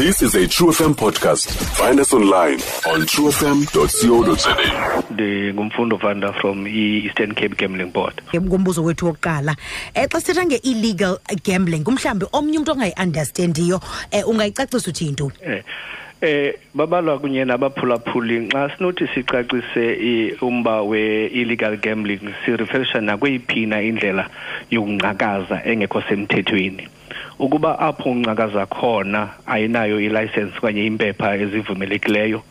[0.00, 1.50] This is a True FM podcast.
[1.76, 2.54] Find us online
[2.88, 4.56] on truefm.co.za.
[5.10, 9.56] ndingumfundo vanda from i-eastern cape gambling board ngumbuzo wethu wokuqala
[9.96, 13.80] um xa sithetha nge-illegal gambling umhlawumbi omnye umntu ongayi-understandiyo
[14.12, 15.64] um ungayicacisa uthi yintoni eh
[16.20, 24.28] eh babalwa kunye nabaphulaphuli nxa sinothi sicacise umba we-illegal gambling sireferisha nakweyiphina indlela
[24.70, 26.88] yokungcakaza engekho semthethweni.
[27.38, 32.42] Ukuba apho uncakaza khona ayinayo ilayisensi okanye impepha ezivumelekileyo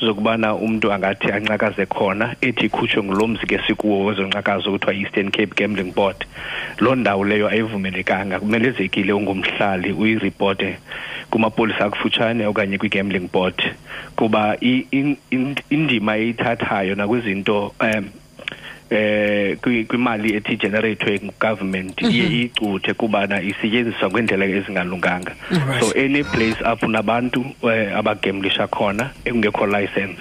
[0.00, 5.54] zokubana umntu angathi ancakaze khona ethi ikhutshwe ngulo mzi ke sikuwo wezoncakazo kuthiwa eastern cape
[5.56, 6.16] gambling board
[6.78, 8.40] loo ndawo leyo ayivumelekanga.
[8.40, 10.78] Kumelezekile ungumhlali uyiripote
[11.30, 13.54] kumapolisa akufutshane okanye kwi-gambling board
[14.16, 14.56] kuba
[15.70, 18.04] indima eyithathayo nakwizinto um
[18.90, 25.32] eh kwi- kwimali ethi generate government iye icuthe kubana isetyenziswa kwiindlela ezingalunganga.
[25.80, 30.18] So any place apho nabantu eh, abagemblisha khona ekungekho license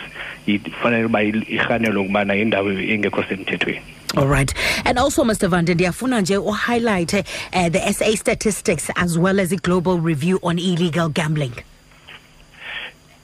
[0.47, 3.81] ifanele uba irhanelwe ukubana yindawo engekho semthethweni
[4.18, 4.54] all right.
[4.86, 10.00] And also mr vanda ndiyafuna nje uhighlighte uh, the sa statistics as well as i-global
[10.00, 11.52] review on illegal gambling.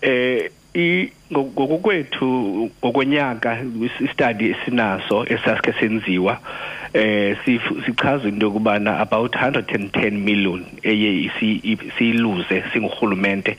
[0.02, 2.26] Eh i ngo- ngokokwethu
[2.86, 3.58] ngokonyaka
[4.04, 6.40] i-study esinaso esaske senziwa
[6.94, 7.38] eh
[7.86, 13.58] sichaza into yokubana about 110 million eye i- siyiluze singurhulumente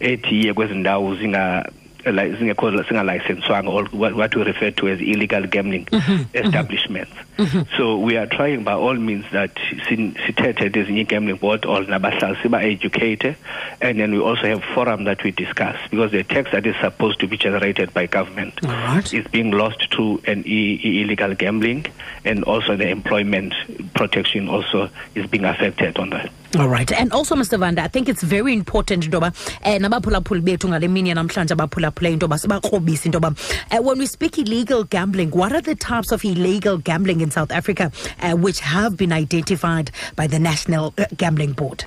[0.00, 1.70] ethi iye kwezi ndawo zinga
[2.06, 6.12] like zingekho singalicenswanga or what, what we refer to as illegal gambling mm-hmm.
[6.12, 6.36] Mm-hmm.
[6.36, 7.12] establishments.
[7.38, 7.76] Mm-hmm.
[7.76, 13.36] So we are trying by all means that sithethe ezinye gambling board or nabahlali siba-educate
[13.80, 17.20] and then we also have forum that we discuss because the tax that is supposed
[17.20, 19.12] to be generated by government Alright.
[19.12, 21.86] is being lost to an e- illegal gambling.
[22.24, 23.54] And also the employment
[23.94, 26.90] protection also is being affected on that all right.
[26.92, 29.28] And also mr vanda i think it's very important into yoba
[29.64, 34.84] um nabaphulaphuli bethu ngale mini yanamhlanje abaphulaphulayo into yoba sibakrobise uh, when we speak illegal
[34.84, 37.90] gambling what are the types of illegal gambling in south africa
[38.22, 41.84] uh, which have been identified by the national uh, gambling board?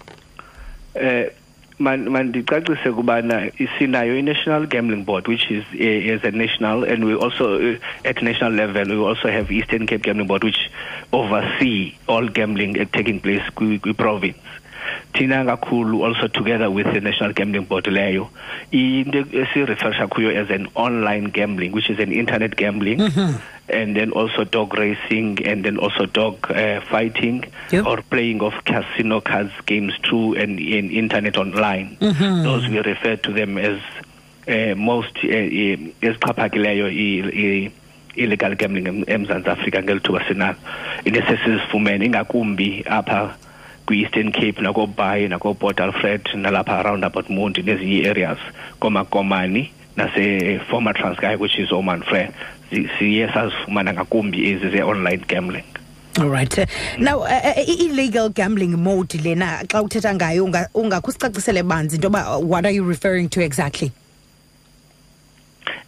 [0.96, 1.30] Eh
[1.80, 7.14] man mandicacise kubana sinayo i-national gambling board which is uh, is a national and we
[7.14, 10.72] also uh, at national level we also have eastern cape gambling board which
[11.14, 14.38] oversee all gambling uh, taking place kwi kwi- province
[15.14, 18.30] thina kakhulu also together with the national gambling board leyo.
[18.72, 23.02] Into esirefersha kuyo as an online gambling which is an internet gambling.
[23.70, 27.86] And then also dog racing and then also dog uh, fighting Yep.
[27.86, 31.98] or playing of casino cards games through and in internet online.
[32.00, 33.80] Those we refer to them as
[34.48, 37.72] uh, most uh, uh, ezixhaphakileyo i- i-
[38.16, 40.56] illegal gambling em- emzantsi afrika ngeli thuba sinalo.
[41.06, 43.36] Into esesizifumene ingakumbi apha
[43.88, 48.38] kwi-eastern cape nakoobayi nakooport alfred nalapha around about mondi nezinye ii-areas
[48.80, 52.30] koomakomani nase-former transkei which is omanfre
[53.00, 55.64] siye sazifumana ngakumbi ezi ze-online gambling.
[56.20, 56.58] All right.
[56.58, 56.66] Uh,
[56.98, 62.08] now uh, uh, i-illegal gambling mode lena xa uthetha ngayo unga- ungakho usicacisele banzi into
[62.08, 63.92] yoba uh, what are you referring to exactly?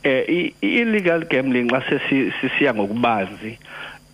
[0.04, 3.58] Eh i- i-illegal gambling xa sesi- sisiya ngokubanzi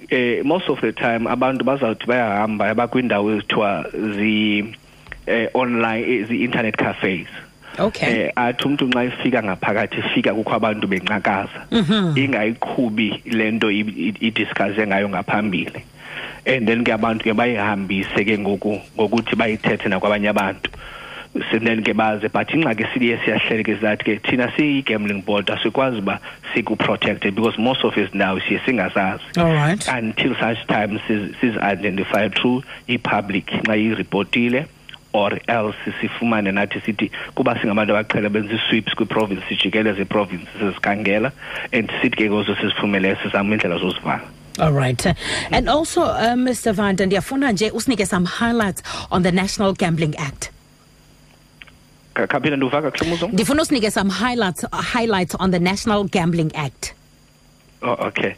[0.09, 3.85] eh most of the time abantu bazawuthi bayahamba abakwindawo ezithiwa
[4.15, 4.65] zi
[5.27, 7.27] eh online zi internet cafes.
[7.79, 8.07] Okay.
[8.27, 11.65] Eh athi umuntu nxa ifika ngaphakathi ifika kukho abantu bencakaza.
[12.15, 15.83] Ingayiqhubi lento i- i- idiscusse ngayo ngaphambili.
[16.45, 20.69] And then ke abantu ke bayihambise ke ngoku ngokuthi bayithethe nakwabanye abantu.
[21.63, 26.19] Then ke baze but ingxaki siye siyahleleke zathi ke thina siyi-gambling board asikwazi uba
[26.53, 32.63] siku-protected because most of ezi ndawo siye singazazi right until such time siz- sizi-identify through
[32.87, 34.65] i-public nxa iripotile
[35.13, 41.31] or else sifumane nathi sithi kuba singabantu abaqhela benza ii-sweeps kwiprovince sijikeleze iprovince sizikhangela
[41.73, 44.21] and sithi ke kozo sizifumeleyo sizama iindlela zozivala
[44.57, 45.05] All right.
[45.51, 46.71] And also, uh, Mr.
[46.73, 50.49] Vanda, ndiyafuna nje usinike some highlights on the National Gambling Act.
[52.15, 56.93] Ka- kaphinda ndiwuva kakuhle Ndifuna usinike some highlights highlights on the National Gambling Act.
[57.81, 58.31] oh, okay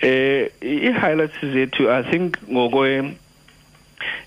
[0.00, 3.14] eh i-highlights zethu i think ngokwe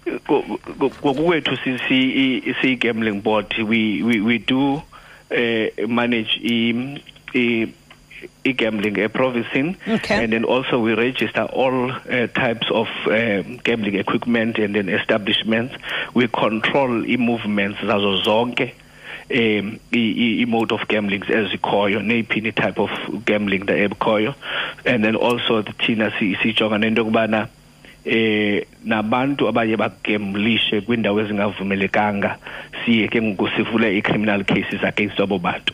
[0.07, 6.71] ngo- ngo- ngokukwethu si- si- siyi-gambling board we, we, we do uh, manage i,
[7.33, 7.67] i,
[8.43, 10.23] i-gambling eprovincing Okay.
[10.23, 15.75] and then also we register all uh, types of um, gambling equipment and then establishments
[16.13, 18.71] we control i-movements zazo zonke
[19.31, 22.91] um i-mode of gambling ezikhoyo neyiphi type of
[23.25, 24.33] gambling that ekhoyo
[24.85, 27.47] and then also thina si- sijonga nento yokubana
[28.05, 32.37] eh nabantu abaye bagemblishe kwindawo ezingavumelekanga
[32.85, 35.73] siye ke ngoku sivule i-criminal cases against abo bantu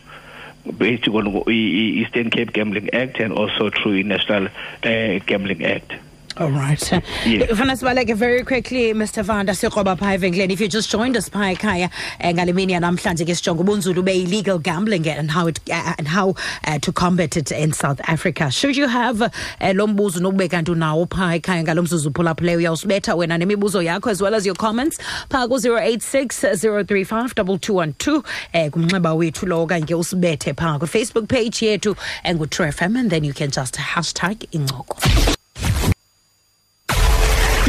[0.77, 5.93] based on i-eastern cape gambling act and also through i-national uh, gambling act
[6.37, 6.91] All right.
[6.91, 7.47] Yeah.
[7.47, 11.39] Fana sibaleke very quickly Mr Vanda siqoba pha evenkileni if you just joined us pha
[11.39, 11.89] ekhaya
[12.19, 16.07] eh, ngale mini yanamhlanje ke sijonga ubunzulu be illegal gambling and how it uh, and
[16.07, 16.33] how
[16.65, 18.49] uh, to combat it in South Africa.
[18.49, 19.29] Should you have uh,
[19.73, 24.21] lo mbuzo nokube kanti unawo pha ekhaya ngalo mzuzu uphulaphulayo uyawusibetha wena nemibuzo yakho as
[24.21, 24.97] well as your comments
[25.29, 28.23] pha ku 0860352212
[28.53, 32.95] eh kumnxeba wethu lo okanye ke usibethe pha ku Facebook page yethu engu True FM
[32.99, 35.37] and then you can just hashtag incoko.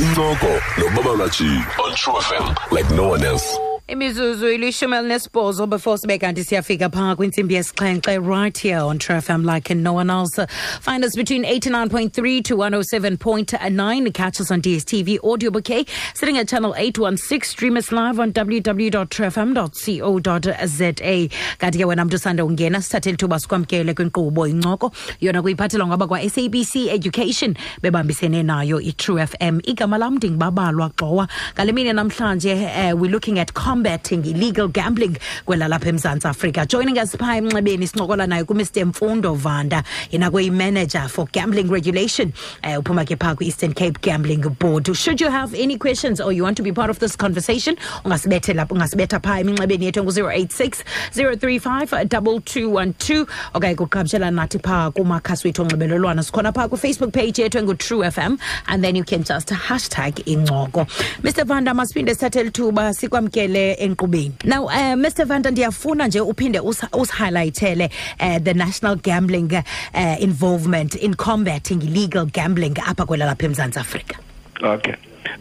[0.02, 1.46] Incoko nobaba Lachi
[1.78, 3.71] on True FM like no one else.
[3.92, 9.74] Imizuzu ilishumi elinesibhozo before sibe kanti siyafika phaa kwintsimbi yesixhenxe right here on trfm like
[9.74, 10.46] no one else.
[10.80, 15.84] Find us between 89.3 to 107.9 catch us on dstv audio bouquet
[16.14, 21.28] sitting at channel 816 stream us live on www.trfm.co.za
[21.58, 26.76] kanti ke wena mntu usanda ungena sithathele ithuba sikwamkele kwinkqubo incoko yona kuyiphathelwa ngaba kwa-sabc
[26.76, 31.28] education bebambisene nayo i-true fm igama lam ndingubabalwa gxowa.
[31.54, 32.60] Ngale mini namhlanje uh,
[33.00, 33.52] we're looking at
[33.82, 36.67] combating illegal gambling kwelalapha emzantsi afrika.
[36.67, 39.82] Joining us phaa emnxebeni sincokola nayo kumr mfundo vanda
[40.12, 42.32] yena kweyi-manager for gambling regulation
[42.64, 44.96] uh, uphuma ke phaa kwi-eastern cape gambling board.
[44.96, 48.67] Should you have any questions or you want to be part of this conversation ungasibethela
[48.69, 50.84] ungasibetha phaa eminxebeni yethu engu-086
[51.14, 56.23] 035 2212 okanye kuqhagamshelana nathi phaa kumakhasi wethu onxibelelwano.
[56.23, 58.38] Sikhona phaa kufacebook page yethu engu-true fm
[58.69, 60.87] and then you can just hashtag incoko.
[61.23, 64.32] Mr vanda masiphinde sithathele ithuba sikwamkele enkqubeni.
[64.44, 66.60] Now uh, mr vanda ndiyafuna nje uphinde
[66.92, 67.90] usihighlightele
[68.20, 69.52] uh, the national gambling
[69.94, 74.19] uh, involvement in combating illegal gambling apha kwelalapha emzantsi afrika.
[74.62, 74.94] Okay.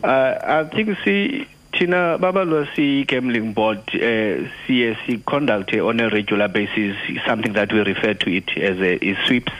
[0.03, 6.95] Uh, I think see Tina babalwa si-gambling board uh, siye siconducte on a regular basis
[7.25, 9.53] something that we refer to it as a a sweeps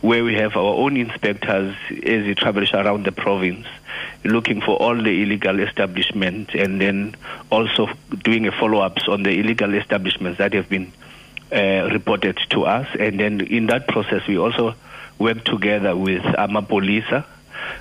[0.00, 3.66] where we have our own inspectors as they travel around the province
[4.24, 7.14] looking for all the illegal establishments and then
[7.50, 7.88] also
[8.22, 10.92] doing a follow-ups on the illegal establishments that have been
[11.52, 12.86] uh, reported to us.
[12.98, 14.74] And then in that process we also
[15.18, 17.24] work together with Amapolisa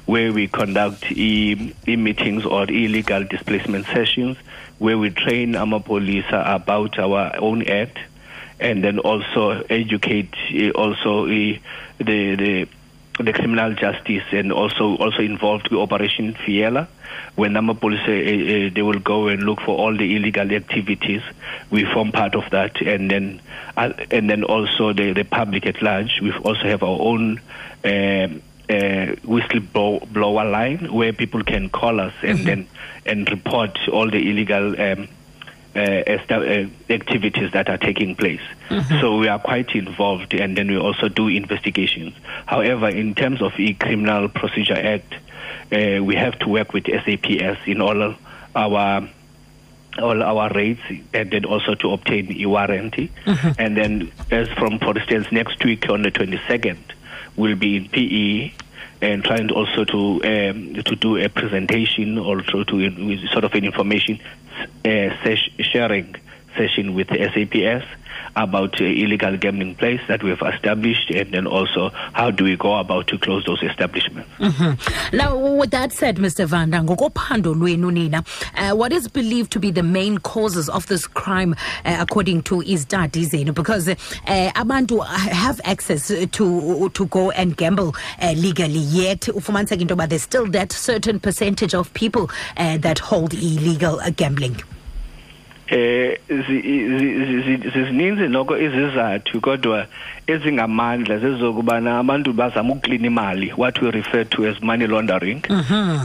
[0.05, 4.37] where we conduct e, e meetings or illegal displacement sessions
[4.77, 7.97] where we train Amapolisa about our own act
[8.59, 11.57] and then also educate eh, also eh,
[11.97, 12.67] the the
[13.23, 16.87] the criminal justice and also also involved with Operation Fiela.
[17.35, 21.21] When number police uh, uh, they will go and look for all the illegal activities,
[21.69, 23.41] we form part of that, and then
[23.77, 26.19] uh, and then also the, the public at large.
[26.21, 27.41] We also have our own.
[27.83, 32.67] Um, uh, whistleblower line where people can call us and then
[33.03, 35.07] and report all the illegal um,
[36.89, 38.41] activities that are taking place.
[39.01, 42.13] So we are quite involved, and then we also do investigations.
[42.45, 45.13] However, in terms of the Criminal Procedure Act,
[45.71, 48.15] uh, we have to work with SAPS in all
[48.55, 49.07] our
[49.97, 50.81] all our rates,
[51.13, 53.11] and then also to obtain a warranty.
[53.57, 56.79] And then, as from for instance, next week on the twenty second,
[57.35, 58.51] we'll be in PE
[59.01, 63.63] and trying also to um, to do a presentation or to, to sort of an
[63.65, 64.19] information
[64.85, 66.15] uh, sharing
[66.55, 67.85] session with the SAPS
[68.35, 72.55] about uh, illegal gambling place that we have established, and then also how do we
[72.55, 74.29] go about to close those establishments.
[75.11, 76.45] Now, with that said, Mr.
[76.45, 77.55] Vanda, ngokophando
[77.91, 78.23] nina,
[78.55, 82.55] uh, what is believed to be the main causes of this crime, uh, according to
[82.61, 83.53] izidadi zenu?
[83.53, 83.95] Because uh,
[84.55, 90.23] abantu have access to to go and gamble uh, legally, yet ufumaniseka into but there's
[90.23, 94.55] still that certain percentage of people uh, that hold illegal uh, gambling.
[95.71, 99.85] Eh zi- zi- zi- zi- zizininzi noko izizathu kodwa
[100.27, 105.41] ezingamandla zezokubana abantu bazama ukuklina imali what we refer to as money laundering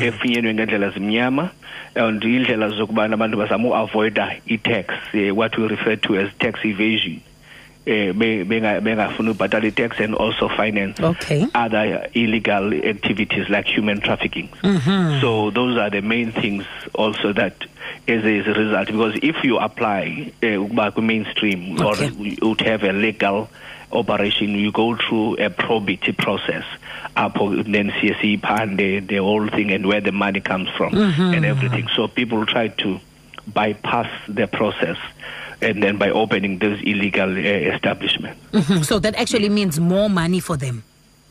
[0.00, 1.48] efunyenwe ngendlela zimnyama
[1.94, 7.16] and indlela zokubana abantu bazama uavoida i-tax eh, what we refer to as tax evasion
[7.86, 11.46] eh be- benga- bengafuni ubhatala i-tax and also finance Okay.
[11.54, 14.48] other illegal activities like human trafficking.
[15.20, 16.64] So those are the main things
[16.94, 17.54] also that
[18.06, 22.08] is, is a result because if you apply uh, mainstream Okay.
[22.08, 23.48] or you would have a legal
[23.92, 26.64] operation, you go through a probity process.
[27.16, 31.86] Apho then CSE pande the whole thing and where the money comes from and everything.
[31.94, 32.98] So people try to
[33.52, 34.96] bypass the process
[35.62, 38.40] and then by opening those illegal uh, establishments.
[38.52, 38.84] Mhm.
[38.84, 40.82] So that actually means more money for them.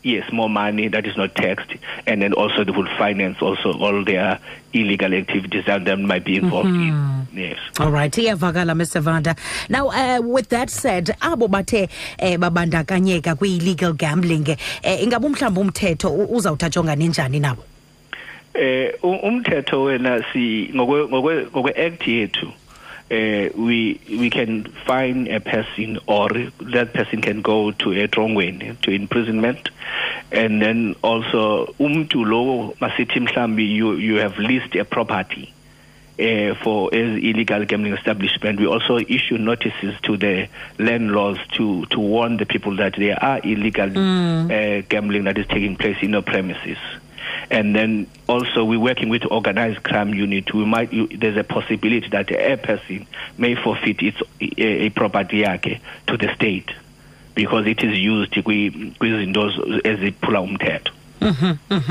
[0.06, 1.70] yes more money that is not taxed
[2.06, 4.38] and then also they will finance also all their
[4.74, 7.32] illegal activities that they might be involved mm-hmm.
[7.32, 9.34] in yes All right, iyavakala Mr Vanda.
[9.70, 11.88] Now uh, with that said, abo bathe
[12.18, 14.46] eh, babandakanyeka kwi-illegal gambling
[14.82, 17.64] eh, ingabe mhlawumbe umthetho u- uzawuthatha njani njani nabo?
[18.54, 22.52] eh umthetho wena si ngokwe ngokwe ngokwe act yethu
[23.10, 26.28] eh we we can fine a person or
[26.60, 29.70] that person can go to a trongweni to imprisonment.
[30.32, 35.54] And then also umntu lo masithi mhlambi you you have leased a property
[36.18, 41.98] uh, for as illegal gambling establishment, we also issue notices to the landlords to, to
[41.98, 46.22] warn the people that there are illegal uh, gambling that is taking place in our
[46.22, 46.78] premises.
[47.50, 50.52] And then also we're working with organized crime unit.
[50.54, 53.06] We might you, there's a possibility that a person
[53.38, 56.70] may forfeit its a, a property to the state
[57.34, 59.50] because it is used kwi- kwizinto
[59.82, 60.90] eziphula umthetho.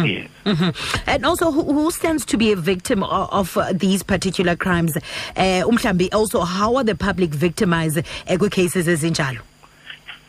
[0.05, 0.27] Yes.
[0.45, 1.03] Mhm.
[1.07, 4.95] And also who, who stands to be a victim of, of uh, these particular crimes?
[5.35, 9.39] Uh, umhlambi also how are the public victimized uh, kwi-cases ezinjalo?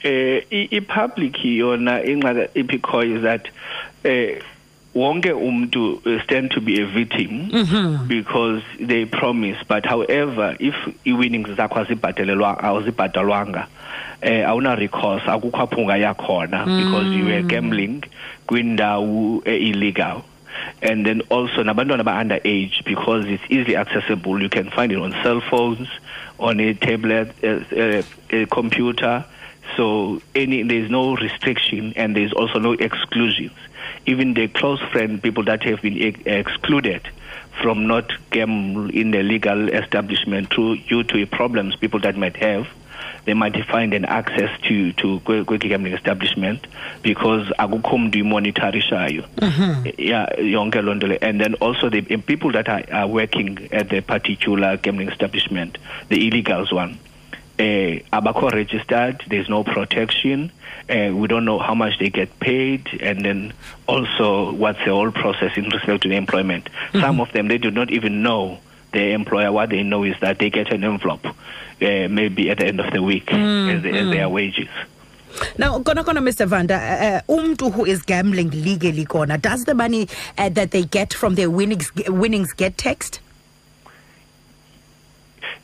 [0.04, 3.48] eh i- i-public yona inxaka ipikho is that
[4.04, 4.38] eh
[4.94, 7.48] wonke umuntu eh, stand to be a victim
[8.08, 9.58] because they promise.
[9.68, 10.74] But however if
[11.04, 11.74] i-winnings zakho
[12.60, 13.66] awuzibhatalwanga
[14.22, 18.02] eh awuna recourse akukho apho ungaya khona because you were gambling
[18.46, 20.22] kwindawo illegal
[20.82, 25.12] and then also nabantwana aba-under age because it's easily accessible you can find it on
[25.22, 25.88] cell phones
[26.38, 29.24] on a tablet a, a, a computer.
[29.76, 33.52] So any there's no restriction and there's also no exclusions
[34.06, 37.02] even the close friend people that have been ex- excluded
[37.62, 42.66] from not gamble in the legal establishment through due to problems people that might have
[43.24, 46.66] they might find an access to to kwe- gambling establishment
[47.02, 49.86] because akukho mntu imonitorishayo mm-hmm.
[49.98, 51.18] yeah yonke loo nto le.
[51.22, 56.16] And then also the people that are, are working at the particular gambling establishment the
[56.16, 56.96] illegals one
[57.58, 57.62] uh,
[58.12, 59.22] abakho registered.
[59.28, 60.50] There's no protection.
[60.88, 62.86] Uh, we don't know how much they get paid.
[63.00, 63.52] And then
[63.86, 66.68] also what's the whole process in respect to the employment?
[66.92, 68.58] Some of them they do not even know
[68.92, 69.50] their employer.
[69.52, 72.92] What they know is that they get an envelope uh, maybe at the end of
[72.92, 74.68] the week as, as their wages.
[75.58, 76.46] Now, kona kona, Mr.
[76.46, 80.08] Vanda, uh, umtu who is gambling legally, kona, does the money
[80.38, 83.20] uh, that they get from their winnings winnings get taxed?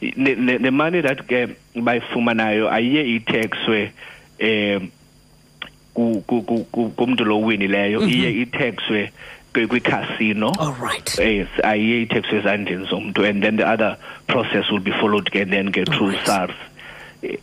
[0.00, 3.04] The, the, the money that ke bayifumanayo ayiye
[4.40, 4.90] um
[5.94, 8.08] ku- ku- ku- kumntu lo winileyo mhm.
[8.08, 9.12] iye itaxwe
[9.52, 11.18] kwi- kwi-casino All right.
[11.18, 15.72] yes ayiye itaxwe ezandleni zomntu and then the other process will be followed ke then
[15.72, 16.26] ke through Alright.
[16.26, 16.56] SARS
[17.22, 17.36] eh,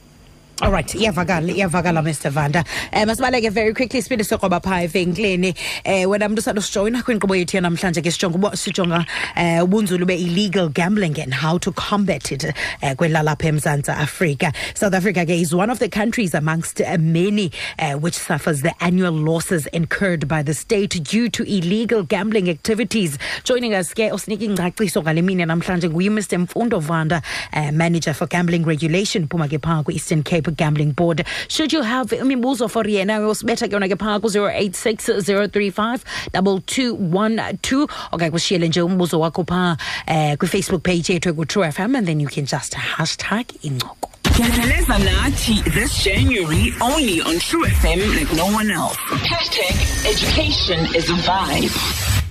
[0.59, 2.31] All right, iyavakala, iyavakala Mr.
[2.31, 2.65] Vanda.
[2.91, 5.55] Eh masibaleke very quickly siphinde soqoba pha evenkileni.
[5.85, 11.19] Eh wena umuntu usanda sijoyina kwinkqubo yethu yanamhlanje ke sijonga sijonga eh ubunzulu be-illegal gambling
[11.19, 14.51] and how to combat it eh kwelalapha eMzantsi Afrika.
[14.73, 18.73] South Africa ke is one of the countries amongst uh, many uh, which suffers the
[18.83, 23.19] annual losses incurred by the state due to illegal gambling activities.
[23.43, 26.47] Joining us ke usinika ingcaciso ngale mini namhlanje nguye Mr.
[26.47, 27.21] Mfundo Vanda,
[27.53, 31.25] uh, manager for gambling regulation phuma ke phaa kwi-Eastern Cape Gambling Board.
[31.47, 35.99] Should you have imibuzo for yena usibetha ke yona ke phaa ku-086 035
[36.33, 39.77] 2212 okanye kushiyele nje umbuzo wakho phaa
[40.07, 44.09] uh, kwi-Facebook page yethu ku-True FM and then you can just hashtag incoko.
[44.23, 48.95] Teteleza Nati this January only on True FM like no one else.
[49.33, 49.75] Hashtag
[50.05, 52.26] education is a vibe.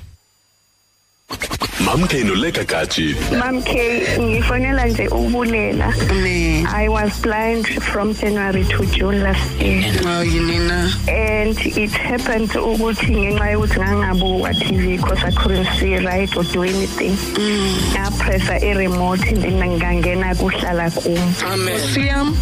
[1.87, 5.93] Mamke noleka gaji Mam K, ngifonela nje ukubulela.
[6.69, 9.85] I was blind from January to June last year.
[10.03, 10.91] Oh, yinina.
[11.09, 16.63] And it happened ukuthi ngenxa yokuthi ngangabuka TV because I couldn't see right or do
[16.63, 17.13] anything.
[17.95, 21.17] Ngapressa i-remote then ngangena kuhlala kum.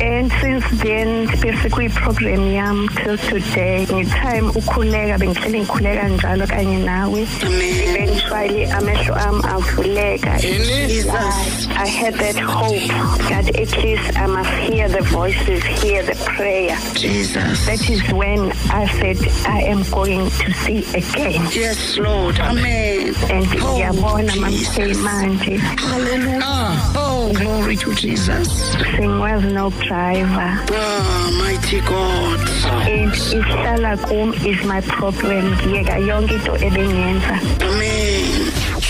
[0.01, 7.21] And since then bese kuyi-program yam till today nge-time ukhuleka bengihleli ngikhuleka njalo kanye nawe
[7.43, 11.67] eventually amehlo am avuleka Jesus.
[11.85, 12.89] I had that hope
[13.31, 16.77] that at least I must hear the voices, hear the prayer.
[16.95, 17.67] Jesus.
[17.67, 21.41] That is when I said I am going to see again.
[21.53, 22.39] Yes, Lord.
[22.41, 23.15] Amen.
[23.31, 24.79] And Oh, ngiyabona Jesus.
[24.79, 26.41] mamke manje Hallelujah.
[26.43, 26.93] Ah.
[26.97, 28.49] Oh, glory to Jesus.
[28.97, 32.41] singikwazi nokudriver Oh, ah, mighty God.
[32.89, 37.94] and isihlala kum is my problem ngiyeka yonke into ebengenza Amen.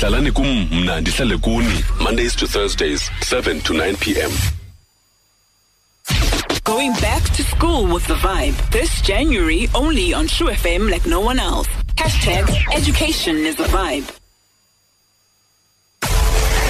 [0.00, 4.30] Hlalani kum mna ndihlale kuni mondays to thursdays 7 to 9 p.m
[6.64, 8.54] Going back to school with the vibe.
[8.70, 11.68] This January, only on True FM like no one else.
[11.96, 14.10] Hashtag education is a vibe.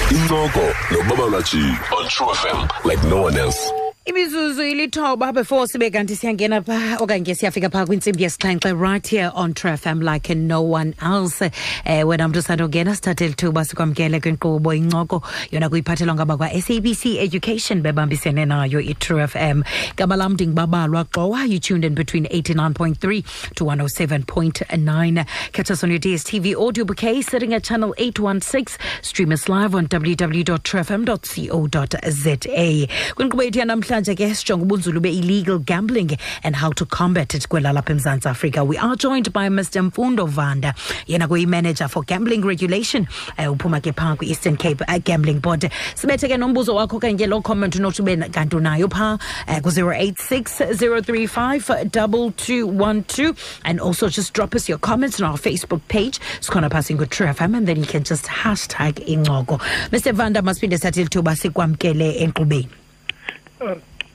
[0.09, 1.63] Incoko nobaba Lachi
[1.97, 3.71] on True FM like no one else.
[4.05, 9.53] Imizuzu ilithoba before sibe kanti siyangena pha okanye siyafika phaa kwintsimbi yesixhenxe right here on
[9.53, 11.51] trfm like no one else.
[11.85, 15.21] Eh wena mntu usandongena sithathe lithuba sikwamkele kwinkqubo incoko
[15.51, 19.63] yona kuyiphathelwa ngaba kwa-sabc education bebambisene nayo i-true fm
[19.97, 23.23] gama lam ndingubabalwa gxowa you tuned in between 89.3
[23.55, 29.49] to 107.9 catch us on your dstv audio bouquet sitting at channel 816 stream us
[29.49, 32.37] live on www.trfm.co.za
[33.15, 33.59] kwinkqubo yethu
[33.95, 38.65] yanamhlanje ke sijonga ubunzulu be-illegal gambling and how to combat it kwelalapha emzantsi afrika.
[38.65, 40.73] We are joined by mr mfundo vanda
[41.07, 45.61] yena kuyi-manager for gambling regulation um uphuma ke phaa kwi-eastern cape uh, gambling board.
[45.95, 50.75] Sibethe ke nombuzo wakho okanye ke loo comment unothi ube kanti unayo phaa uh, ku-086
[50.75, 53.35] 035 2212
[53.65, 57.55] and also just drop us your comments on our facebook page sikhona phaa singu-true fm
[57.57, 59.59] and then you can just hashtag incoko
[59.91, 62.67] mr vanda masiphinde sathi lithuba sikwamkele enkqubeni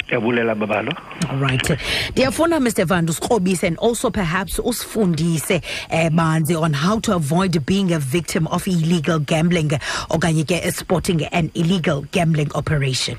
[0.04, 0.92] ndiyabulela babalo
[1.40, 1.71] Right.
[2.12, 2.85] Ndiyafuna Mr.
[2.85, 8.47] Van usikrobise and also perhaps usifundise eh banzi on how to avoid being a victim
[8.47, 9.71] of illegal gambling
[10.11, 13.16] okanye ke sporting an illegal gambling operation.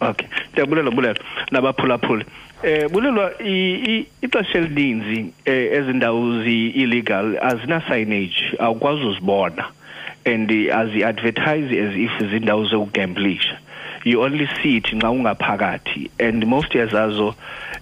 [0.00, 2.24] okay ndiyabulela bulela nabaphulaphuli
[2.62, 3.32] eh bulelwa
[4.22, 9.64] ixesha elininzi eh, ezi ndawo zi-illegal azina-signage awukwazi uzibona
[10.24, 13.58] and azi-advertise as if zindawo zokugamblisha
[14.04, 16.10] you only see it nxa ungaphakathi.
[16.18, 17.34] And most yazazo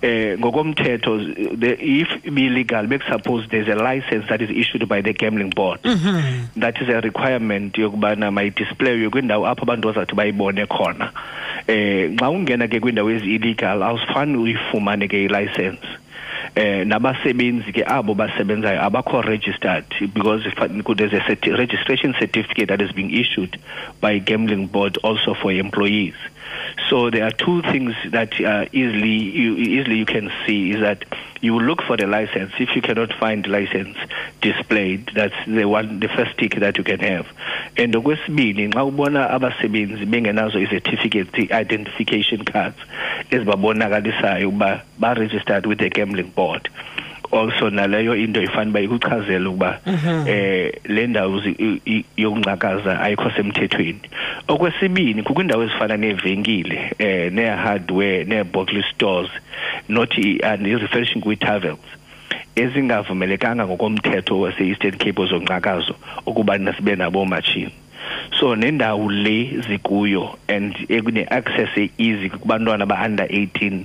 [0.02, 5.50] eh ngokomthetho the, if be-illegal suppose there's a license that is issued by the gambling
[5.50, 5.80] board.
[5.82, 11.12] That is a requirement yokubana mayidisplayiwe kwindawo apho abantu bazathi bayibone khona.
[11.66, 15.86] Eh nxa ungena ke kwindawo ezi-illegal awusifani uyifumane ke ilicense
[16.56, 20.44] eh nabasebenzi ke abo basebenzayo abakho registered because
[20.96, 23.58] there's a registration certificate that is being issued
[24.00, 26.14] by gambling board also for employees.
[26.88, 31.04] So there are two things that uh, easily you easily you can see is that
[31.40, 32.52] you look for the license.
[32.58, 33.96] If you cannot find license
[34.40, 37.26] displayed that's the one the first tick that you can have.
[37.76, 42.78] And okwesibini nxa ubona abasebenzi bengenazo i-certificate i-identification cards
[43.30, 46.68] ezibabonakalisayo ukuba ba-registered with the gambling board
[47.32, 50.28] also naleyo into ifanele bayikuchazela ukuba mhm.
[50.28, 51.42] eh le ndawo
[52.16, 54.00] yokunqakaza ayikho semthethweni.
[54.48, 59.30] Okwesibini kukwindawo ezifana nevenkile eh ne hardware ne booklet stores
[59.88, 60.12] not
[60.42, 62.00] and is referring kwi taverns
[62.56, 65.94] ezingavumelekanga ngokomthetho wase Eastern Cape ozonqakazo
[66.26, 67.72] ukuba nasibe nabo machini
[68.38, 73.80] so nendawo le zikuyo and ekune-access e-easy kubantwana ba-under 18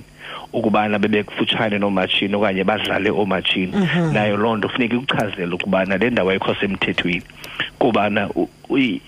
[0.52, 3.72] ukubana bebekufutshane noomatshini okanye badlale oomatshini.
[4.12, 7.22] Nayo loo nto funeka ikuchazele ukubana le ndawo ayikho semthethweni
[7.78, 8.28] kubana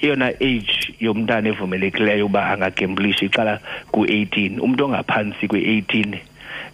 [0.03, 3.61] eyona age yomntana evumelekileyo uba angagemblishi iqala
[3.93, 6.19] ku-18 umntu ongaphantsi kwe-18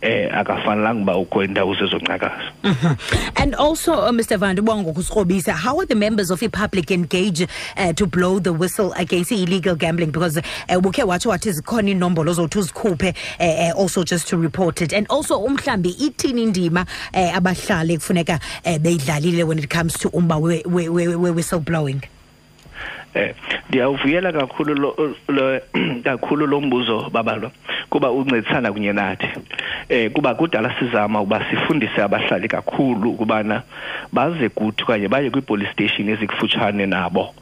[0.04, 2.52] eh akafanelanga uba ukho indawo zezoncakazo
[3.36, 4.38] And also uh, Mr.
[4.38, 8.92] Van Bongo kusikrobisa how are the members of i-public engage uh, to blow the whistle
[8.92, 10.10] against illegal gambling?
[10.10, 10.36] Because
[10.68, 14.92] ubukhe uh, watsho wathi zikhona iinombolo zothi uzikhuphe uh, uh, also just to report it.
[14.92, 20.40] And also umhlambi ithini indima uh, abahlali kufuneka uh, beyidlalile when it comes to umba
[20.40, 22.02] we, we, we, we whistle blowing
[23.14, 23.34] eh
[23.68, 25.60] ndiyawuvuyela kakhulu lo, lo
[26.04, 27.50] kakhulu lo mbuzo babalwa
[27.90, 29.28] kuba uncedisana kunye nathi
[29.88, 33.62] eh kuba kudala sizama uba sifundise abahlali kakhulu ukubana
[34.12, 37.34] baze kuthi okanye baye kwi-police station ezikufutshane nabo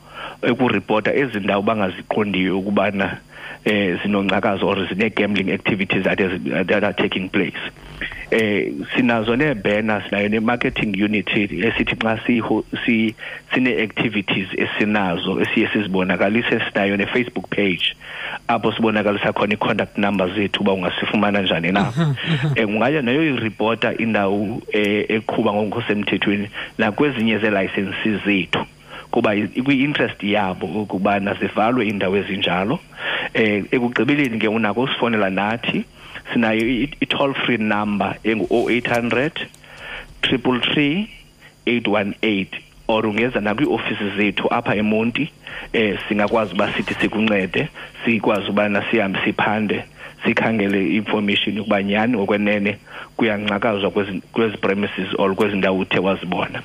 [0.42, 3.16] ekuripota ezi ndawo bangaziqondiyo ukubana
[3.64, 6.32] eh zinongcakazo or zine-gambling activities that, is,
[6.66, 7.58] that are taking place.
[8.30, 12.18] Eh sinazo neebhena sinayo ne-marketing unit esithi xa
[12.84, 13.14] si
[13.54, 17.96] sine-activities esinazo esiye sizibonakalise sinayo ne-facebook page
[18.48, 21.92] apho sibonakalisa khona i-contact number zethu uba ungasifumana njani na.
[22.64, 28.66] Um ungaya nayo iripota indawo eh, eqhuba ngokusemthethweni nakwezinye zee-licenses zethu
[29.12, 29.30] kuba
[29.64, 32.78] kwi-interest yabo ukubana zivalwe iindawo ezinjalo.
[33.34, 35.84] Um ekugqibeleni ke unako usifowunela nathi
[36.32, 36.64] sinayo
[37.00, 39.30] i-toll free number engu-0800
[40.22, 41.08] triple three
[41.66, 42.52] eight one eight.
[42.88, 45.30] Or ungeza nakwiiofisi zethu apha emonti
[45.72, 47.68] eh singakwazi uba sithi sikuncede
[48.04, 49.84] sikwazi ubana sihambe siphande
[50.24, 52.76] sikhangele information yokuba nyhani ngokwenene
[53.16, 53.90] kuyancakazwa
[54.32, 56.62] kwezi premises or kwezi ndawo uthe wazibona.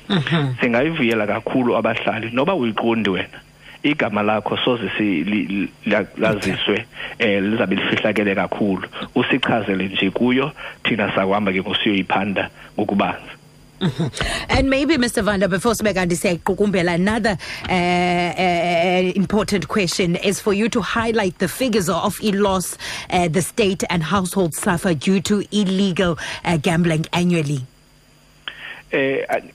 [0.60, 3.38] Singayivuyela kakhulu abahlali noba uyiqondi wena
[3.82, 6.86] igama lakho soze silaziswe
[7.18, 8.88] eh lizabe lifihlakele kakhulu.
[9.14, 10.52] Usichazele nje kuyo
[10.84, 13.37] thina sakuhamba ke ngosiyoyiphanda ngokubanzi
[14.48, 15.22] And maybe, Mr.
[15.22, 17.36] Vanda, before Smegandi say Kukumbela, another
[17.68, 22.76] uh, uh, important question is for you to highlight the figures of e loss
[23.10, 26.18] uh, the state and households suffer due to illegal
[26.62, 27.60] gambling annually.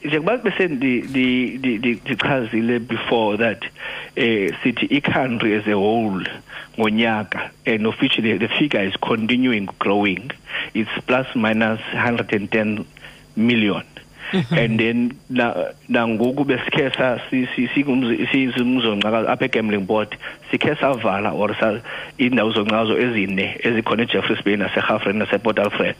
[0.06, 3.64] njengoba bese ndi ndi ndi- ndi- ndichazile before that
[4.16, 6.26] eh sithi i-country as a whole
[6.80, 10.32] ngonyaka and officially the figure is continuing growing
[10.74, 12.86] it's plus minus 110
[13.36, 13.84] million
[14.52, 15.54] and then na
[15.90, 20.16] nangoku besikhe sa si- si- sikumzi- sizimzonqaka apha egambling board
[20.52, 21.50] sikhe savala or
[22.18, 25.96] indawo zonqazo ezine ezikhona eJeffreys Bay naseGautrain naseport Alfred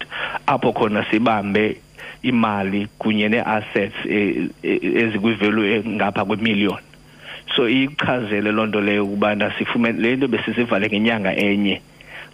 [0.48, 1.78] apho khona sibambe
[2.24, 6.80] imali kunye nee-assets eh, eh, ezikwivalue engapha kwemillion.
[7.56, 11.82] So ichazele loo nto leyo ukubana sifumene le nto besisivale ngenyanga enye.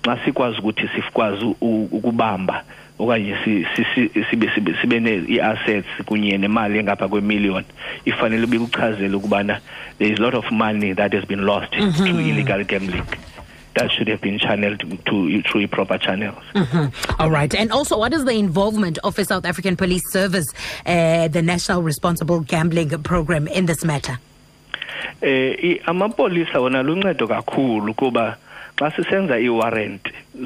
[0.06, 1.46] Xa sikwazi ukuthi sikwazi
[1.92, 2.64] ukubamba
[3.00, 4.50] okanye si- si- si- sibe
[4.82, 7.64] sibe nee-assets kunye nemali engapha kwemillion
[8.06, 9.60] ifanele bikuchazele ukubana
[9.98, 13.04] there is a lot of money that has been lost to illegal gambling
[13.76, 16.44] that should have been channeled to through proper channels
[17.20, 17.54] All right.
[17.56, 20.48] And also, what is the involvement of the South African Police Service,
[20.86, 24.18] uh, the National Responsible Gambling Program, in this matter?
[25.22, 28.38] eh amapolisa wona luncedo kakhulu kuba
[28.80, 30.02] xa sisenza i-warrant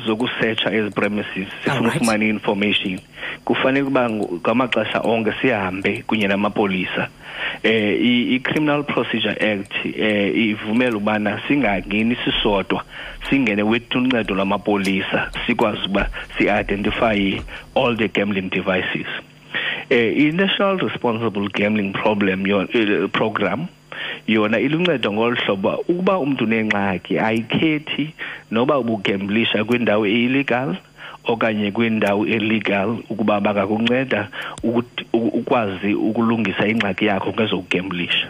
[0.06, 3.00] zokusearcha ezi premises sifuna ufumana i-information.
[3.46, 7.08] Kufanele ukuba ngamaxesha onke sihambe kunye namapolisa.
[7.63, 12.84] Eh i- i-criminal procedure act eh ivumela ubana singangeni sisodwa
[13.30, 17.39] singene wethu uncedo lwamapolisa sikwazi ukuba si-identify
[17.76, 19.08] all the gambling devices.
[19.89, 23.67] Eh i-national responsible gambling problem yon, uh, program
[24.27, 28.13] yona iluncedo ngolu hlobo ukuba umntu unengxaki ayikhethi
[28.51, 30.75] noba ubugemblisha kwindawo e-illegal
[31.23, 34.27] okanye kwindawo illegal ukuba bangakunceda
[35.13, 38.27] ukwazi ukulungisa ingxaki yakho ngezokugemblisha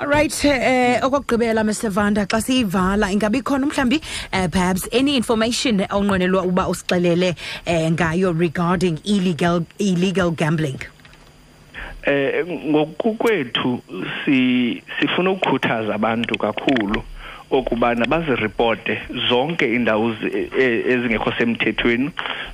[0.00, 0.30] All right.
[0.44, 1.90] eh okokugqibela Mr.
[1.90, 3.98] Vanda xa siyivala ingabi khona mhlambi
[4.32, 7.34] uh, perhaps any information onqwenelwa uba usixelele
[7.66, 10.78] uh, ngayo regarding illegal illegal gambling.
[12.02, 13.82] Eh ngokukwethu
[14.24, 17.02] si sifuna ukukhuthaza abantu kakhulu
[17.50, 20.14] okubana baziripote zonke iindawo
[20.58, 22.10] e- ezingekho semthethweni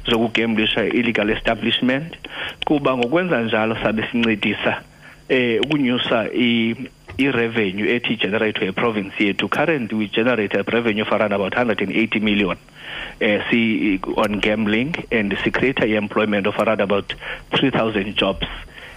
[0.06, 2.16] zokugemblisha illegal establishment.
[2.64, 4.80] Kuba ngokwenza njalo sabe sincedisa
[5.28, 6.74] eh ukunyusa i
[7.18, 9.48] i-revenue ethi generate province yethu.
[9.48, 12.56] Current we generate a revenue of around about 180 million.
[13.20, 17.14] Eh si on gambling and si create employment of around about
[17.50, 18.46] 3000 jobs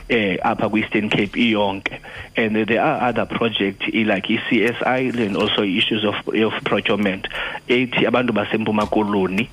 [0.09, 1.99] eh apha kwi-eastern cape iyonke.
[2.35, 7.27] And there are other projects like i-csi and also issues of, of procurement.
[7.67, 9.49] Ethi abantu basempuma koloni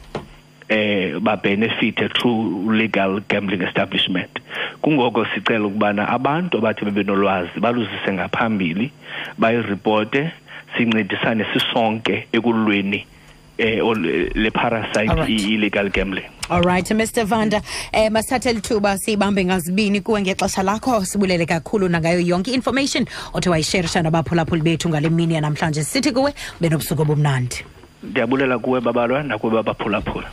[0.68, 4.38] eh babenefite through legal gambling establishment.
[4.82, 8.90] Kungoko sicela ukubana abantu abathi bebenolwazi baluzise ngaphambili
[9.38, 10.30] bayiripote
[10.76, 13.06] sincedisane sisonke ekulweni
[13.58, 15.28] eh ol- le parasite Alright.
[15.30, 17.24] i-illegal gambling All right Mr.
[17.24, 17.62] Vanda
[17.92, 24.02] eh masithathe lithuba siyibambe ngazibini kuwe ngexesha lakho sibulele kakhulu nangayo yonke information othe wayisherisha
[24.02, 27.56] nabaphulaphuli bethu ngale mini yanamhlanje sithi kuwe benobusuku obumnandi.
[28.02, 30.26] ndiyabulela kuwe babalwa nakuwe babaphulaphula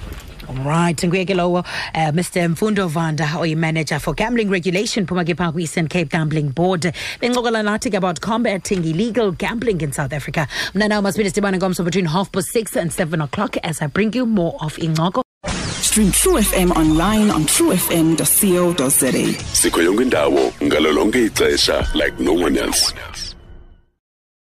[0.52, 5.52] Right, nguye ke lowo uh, Mr Mfundo Vanda oyi-manager for gambling regulation phuma ke phaa
[5.54, 6.82] kwi-Eastern Cape Gambling Board.
[7.22, 10.48] Bencokola nathi ke about combating illegal gambling in South Africa.
[10.76, 14.14] Mna nawo masibini sidibane ngomso between half past six and seven o'clock as I bring
[14.14, 15.22] you more of incoko.
[15.82, 19.12] Stream True FM online on truefm.co.za.
[19.54, 22.94] sikho yonke indawo ngalo lonke ixesha like no one else